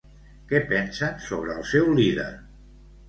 [0.51, 2.29] Què pensen sobre el seu líder?